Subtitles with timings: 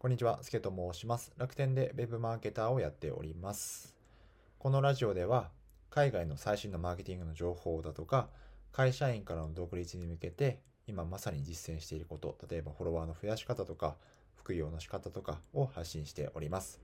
[0.00, 1.32] こんにちは、すけと申します。
[1.38, 3.96] 楽天で Web マーケターをやっております。
[4.60, 5.50] このラジオでは、
[5.90, 8.28] 海外の最新のマーケティングの情報だとか、
[8.70, 13.96] 会社員からの独立に向けて、今まさに実践していること、例えばフォロワーの増やし方とか、
[14.36, 16.80] 副業の仕方とかを発信しております。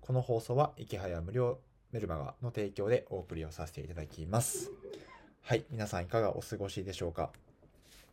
[0.00, 1.58] この放送は、池早無料
[1.90, 4.70] メルマガの提供でお送りをさせていただきます。
[5.40, 7.32] はい、皆さんいかがお過ごしでしょうか？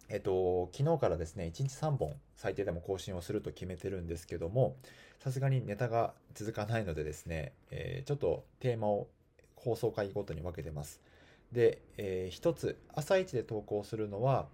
[0.09, 4.75] えっと、昨日からですね、1日3本最低でも更新をすると決めてるんですけども、
[5.19, 9.07] さすがにネタが続かないのでですね、えーちょっとテーマを
[9.55, 10.99] 放送回ごとに分けてます。
[11.51, 14.47] で、えー一つ、朝一で投稿するのは、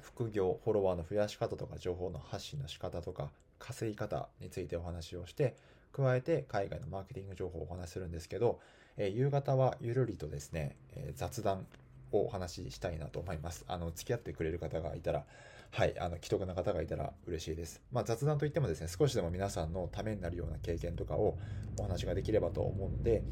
[0.00, 5.54] 副業、フォロワーの増やし方とか、情報の発信の仕方とか、稼ぎ方についてお話をして、
[5.92, 8.58] 加えて海外のマーケティング情報をお話しするんですけど、
[8.96, 11.66] えー夕方はゆるりとですね、えー雑談
[12.12, 13.64] をお話ししたいなと思います。
[13.68, 15.24] あの、付き合ってくれる方がいたら、
[15.70, 17.80] はい、あの、既得な方がいたら嬉しいです。
[17.92, 21.38] まあ、雑談といってもですね、少しでも皆さんのためになるような経験とかを
[21.78, 23.22] お話ができればと思うので、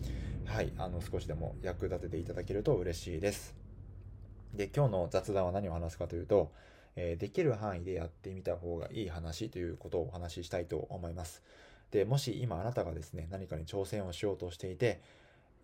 [0.46, 3.54] はい、あの、少しでも役立てていただけると嬉しいです。
[4.54, 6.50] で、今日の雑談は何を話すかというと、
[6.96, 11.42] えできる範囲でやってみた方がいい話ということをお話ししたいと思います。
[11.90, 15.00] で、もし今あなたがですね、何かに挑戦をしようとしていて、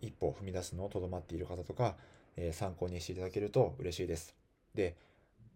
[0.01, 1.95] 一歩踏み出すのをとどまっている方とか、
[2.37, 4.35] え参考にしていただけると嬉しいです。
[4.73, 4.95] で、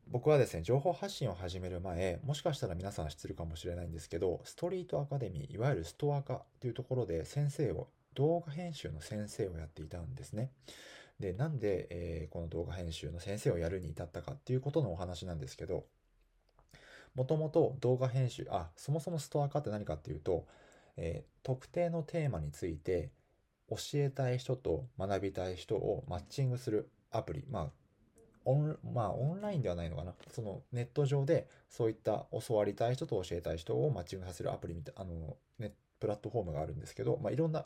[0.07, 10.51] 僕はですね、情報発信を始める前、もしかしたら皆さん知ってるかもしれないんですけど、ストリートアカデミー、いわゆるストアカというところで先生を、動画編集の先生をやっていたんですね。
[11.19, 15.85] で、なんで、えーこの動画編集の先生をやるに至ったかっていうことのお話なんですけど、
[17.15, 20.45] もともと動画編集、あ、そもそもストアカって何かっていうと、
[20.97, 23.09] えー特定のテーマについて
[23.71, 27.45] 教えたい人と学びたい人をマッチングするアプリ。
[27.49, 27.69] まあ、
[28.43, 30.13] オン、まあ、オンラインではないのかな。
[30.29, 37.65] そのネット上でそういった教わりたい人と教えたい人をマッチングさせるアプリみたい、あの、ね、プラットフォームがあるんですけど、まあ、いろんな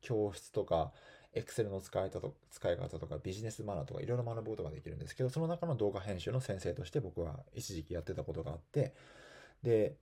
[0.00, 0.92] 教室とか、
[1.34, 8.94] Excel の使い方と使い方とかビジネスマナーとかいろいろ学ぶことができるんですけど、その中の動画編集の先生として僕は一時期やってたことがあって、
[9.62, 9.96] で、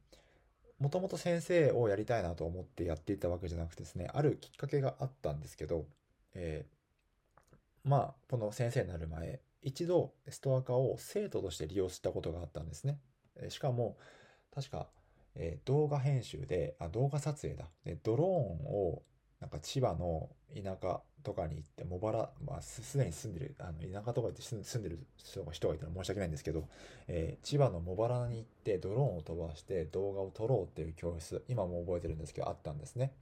[0.79, 5.87] もともと先生をやりたいなと思ってやっていたわけじゃなくてですね、あるきっかけがあったんですけど、
[6.35, 6.75] えー
[7.85, 12.99] まあ、この先生になる前、一度ストア化を生徒として利用したことがあったんですね。
[13.49, 13.97] しかも、
[14.55, 14.89] 確か、
[15.35, 17.67] えー動画編集で、あ、動画撮影だ。
[17.85, 19.03] で、ドローンを、
[19.41, 26.69] なんか千葉の田舎とかに行って、茂原、まあ、すでに住んでる、あの、田舎とかで住んでる人が人がいたら申し訳ないんですけど、
[27.09, 33.13] えー千葉の茂原に行ってドローンを飛ばして動画を撮ろうっていう教室、今も覚えてるんですけど、あったんですね。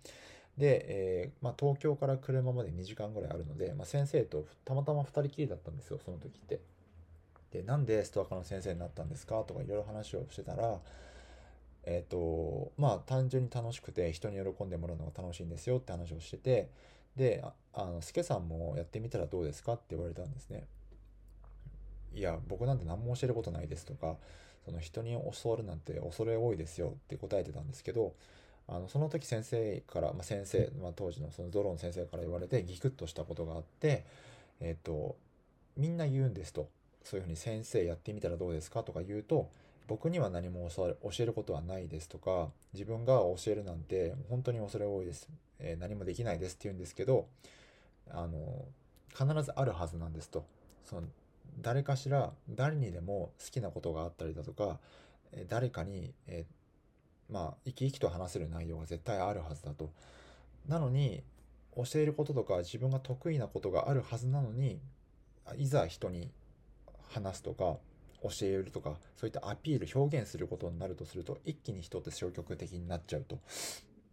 [0.59, 6.61] で、えーまあ、東京から車まで2時間ぐらいあるので、まあ、先生とたまたま2人きりだったんですよ、その時って。
[7.53, 10.81] で、なんでストア科の先生になったんですかとかいろいろ話をしてたら、
[11.85, 16.71] えっと、まあ単純に楽しくて人に喜んでもらうのが楽しいんですよって話をしてて、
[17.17, 20.65] で、あの、スケさんもやってみたらどうですかって言われたんですね。
[22.15, 24.17] いや、僕なんて何も教えることないですとか、
[24.65, 25.13] その人に
[25.43, 28.15] 教わるなんて恐れ多いですよって答えてたんですけど、
[28.69, 34.05] あの、その時先生から、まあ、先生、まあ、当時のそのドローン先生から言われてギクッとしたことがあって、
[34.61, 35.17] えっと、
[35.77, 36.69] みんな言うんですと。
[37.05, 39.51] そういうふうに先生やってみたらどうですかとか言うと、
[39.87, 45.29] 僕には何も教えることはないですとか、自分が教えるなんて本当に恐れ多いです。
[45.59, 47.27] えー何もできないですって言うんですけど、
[48.11, 48.65] あの、
[49.11, 50.45] 必ずあるはずなんですと。
[50.85, 51.03] その、
[51.61, 54.79] 誰かしら、誰にでも好きなことがあったりだとか、
[55.49, 59.91] 誰かに、えーまあ、生き生きと話せる内容が絶対あるはずだと。
[60.69, 61.23] なのに、
[61.75, 64.79] 教えることとか自分が得意なことがあるはずなのに、
[65.57, 66.31] いざ人に
[67.09, 67.77] 話すとか、
[68.23, 73.39] 教えるとか、そういったアピール、表現することになるとすると、一気に人って消極的になっちゃうと。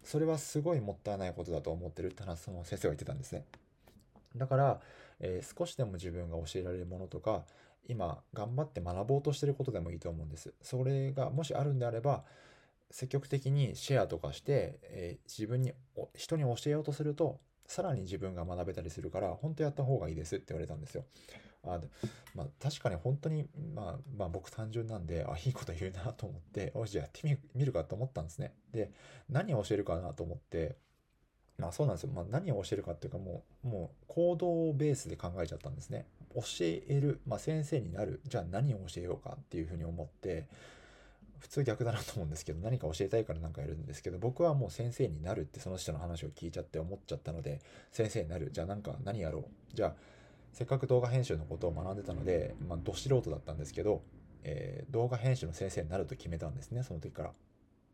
[0.03, 3.45] それはすごいもったいないことだと思ってるって話、その先生は言ってたんですね。
[4.35, 4.81] だから、
[5.19, 7.43] えー少しでも自分が教えられるものとか、
[7.87, 10.53] 今頑張って学ぼうとしてることでもいいと思うんです。
[10.61, 12.23] それがもしあるんであれば、
[12.91, 15.73] 積極的にシェアとかして、えー自分に、
[16.15, 21.05] 人に教えようとすると、さらに自分が学べたりするから、本当やった方がいいですって言われたんですよ。
[21.65, 21.87] あで
[22.35, 28.53] まあ、確かに本当に、まあ、まあ僕単純なんで、あ、いいこと言うなと思って、おい、じゃやってみるかと思ったんですね。
[28.71, 28.91] で、
[29.29, 30.77] 何を教えるかなと思って、
[31.57, 32.11] まあそうなんですよ。
[32.13, 36.05] まあ何を教えるかっていうかもう、もう行動ベースで考えちゃったんですね。
[36.33, 40.47] 教える、まあ先生になる、じゃあ何を教えようかっていうふうに思って、
[41.39, 47.59] 普通逆だなと思うんですけど、何か教えたいから何かやるんですけど、僕はもう先生になるってその人の話を聞いちゃって思っちゃったので、
[47.91, 48.49] 先生になる。
[48.51, 49.45] じゃあなんか何やろう。
[49.73, 49.95] じゃあ、
[50.53, 54.03] せっかく動画編集のことを学んでたので、まあ、ど素人だったんですけど、
[54.43, 57.31] えー動画編集の先生になると決めたんですね、その時から。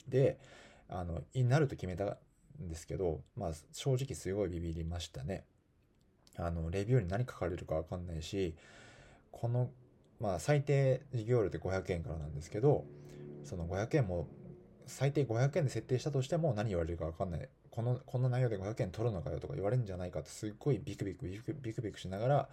[0.07, 0.40] で、
[0.88, 5.46] あの、になると決めたんですけど、まあ、正直すごいビビりましたね。
[6.38, 8.56] あの、レビューに何書かれるかわかんないし、
[9.31, 9.72] この、
[10.19, 12.86] まあ、最低授業料で500円からなんですけど、
[13.44, 14.28] その500円も、
[14.88, 17.50] 最低500円で設定したとしても何言われるかわかんない。
[17.75, 22.50] この、この内容で500円取るのかよとか言われるんじゃないかってすっごいビクビクビクビクビクしながら、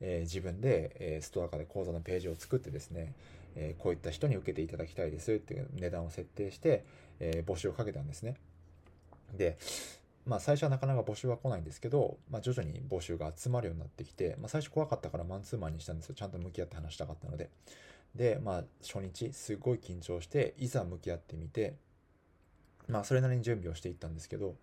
[0.00, 3.14] えー、自分で、えー、ストア化で講座のページを作ってですね、
[3.54, 6.84] えー、こういった人に受けていただきたいですっていう値段を設定して、
[7.18, 8.36] え募集をかけたんですね。
[9.34, 9.56] で、
[10.26, 16.14] まあ最初はなかなか募集は来ないんですけど、まあ徐々に募集が集まるようになってきて、まあ最初怖かったからマンツーマンにしたんですよ。
[16.14, 17.48] ちゃんと向き合って話したかったので。
[18.14, 21.76] で、まあ初日すごい緊張して、いざ向き合ってみて、
[22.88, 24.56] まあそれなりに準備をしていったんですけど、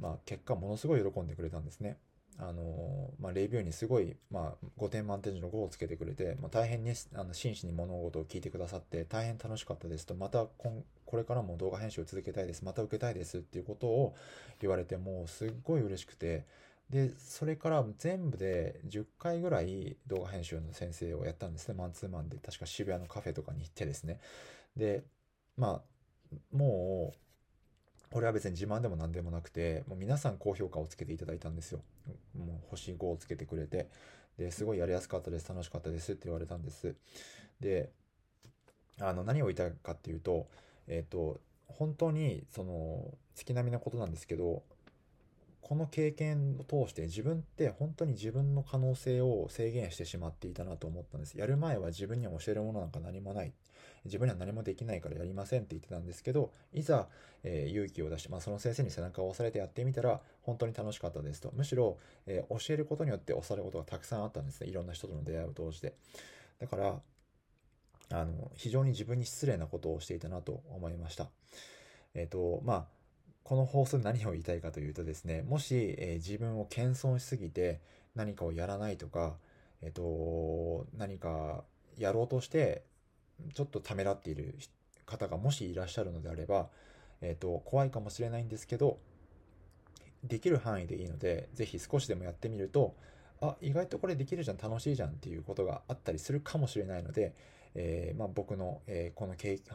[0.00, 1.98] まあ結果ものすごい喜んでくれたんですね。
[2.40, 14.14] あのまあ、レビューにすごい、まあ、5点満点中の5をつけてくれて、まあ、大変にあの真摯に物事を聞いてくださって大変楽しかったですとまたここれからも動画編集を続けたいですまた受けたいですっていうことを
[14.60, 16.44] 言われてもうすっごい嬉しくて
[16.90, 24.20] でそれから全部で10回ぐらい動画編集の先生をやったんですねマンツーマンで確か渋谷のカフェとかに行ってですね
[24.76, 25.02] で
[25.56, 27.27] まあもう
[28.10, 31.80] これは別に自慢でも何でもなくて、もう皆さん高評価をつけていただいたんですよ。
[32.36, 33.88] もう星5をつけてくれて、
[34.38, 36.94] で、すごいやりやすかったです、楽しかったですって言われたんです。
[37.60, 37.90] で、
[39.00, 40.48] あの、何を言いたいかっていうと、
[40.86, 44.62] えっ、ー、と、本当に、その、月並みなことなんですけど、
[45.60, 51.38] この経験を通して自分って本当に自分の可能性を制限してしまっていたなと思ったんです。
[51.38, 53.52] やる前は自分には教えるものなんか何もない。
[54.04, 57.08] 自分には何もできないからやりませんって言ってたんですけど、いざ、
[57.44, 61.52] えー、勇気を出して、まあ、その先生に背中を押されてやってみたら、本当に楽しかったですと。
[61.54, 64.68] むしろ、えー、教えることによって押されることがたくさんあったんですね。
[64.68, 65.94] いろんな人との出会いを通して。
[66.60, 67.00] だから、
[68.10, 71.28] あの、非常に自分に失礼なことをしていたなと思いました。
[72.14, 72.97] えっ、ー、と、まあ、
[73.48, 77.80] この放送で何を言いたいかというとですね、もし、えー、自分を謙遜しすぎて
[78.14, 79.36] 何かをやらないとか、
[79.80, 81.64] えっ、ー、と、何か
[81.96, 82.84] やろうとして、
[83.54, 84.54] ちょっとためらっている
[85.06, 86.68] 方がもしいらっしゃるのであれば、
[87.22, 88.98] えっ、ー、と、怖いかもしれないんですけど、
[90.22, 92.96] できる範囲でいいので、ぜひ少しでもやってみると、
[93.40, 97.34] あ、意外とこれできるじゃん、楽しいじゃんっていうことがあったりするかもしれないので、
[97.74, 99.34] えー、まあ、僕の、えー、この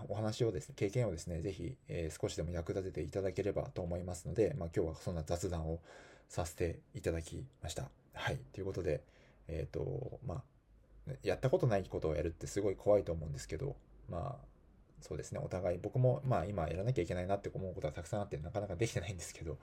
[0.10, 5.80] お話をですね、経験をですね、ぜひ、えー、少しでも役立てていただければと思いますので、まあ、今日はそんな雑談を
[6.28, 7.90] させていただきました。
[8.14, 8.40] はい。
[8.54, 9.04] ということで、
[9.48, 13.76] えっ、と、まあ、やったことないことをやるってすごい怖いと思うんですけど、
[14.10, 14.54] まあ、
[15.02, 19.58] そうですね、お互い、僕も、まあ、今やらなきゃいけないなって思うことはたくさんあって、なかなかできてないんですけど、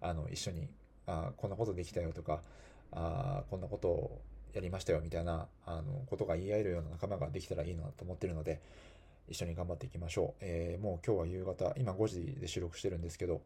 [0.00, 0.68] あの、一緒に、
[1.06, 2.42] あこんなことできたよとか、
[2.92, 4.20] あこんなことを
[4.52, 8.60] やりましたよみたいなあのことが言い合えるような仲間ができたらいいなと思ってるので
[9.28, 13.40] 一緒に頑張っていきましょう、えー、もう今日は夕方今5時で収録してるんですけど、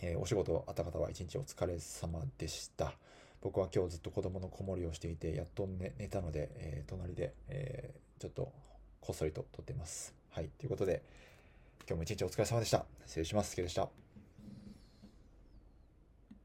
[0.00, 2.92] えー、お仕事あった方は一日お疲れ様でした。
[3.40, 8.52] 僕は今日ずっと子供の子守りをしていてやっと寝寝たので、えー、隣で、えーちょっと
[9.00, 10.14] こっそりと撮ってます。
[10.30, 10.50] はい。
[10.58, 11.02] ということで
[11.88, 12.84] 今日も一日お疲れ様でした。
[13.06, 13.50] 失礼します。
[13.50, 14.07] すけでした。